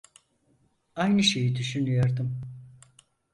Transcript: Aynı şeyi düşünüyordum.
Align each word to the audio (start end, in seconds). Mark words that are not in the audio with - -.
Aynı 0.95 1.23
şeyi 1.23 1.55
düşünüyordum. 1.55 2.39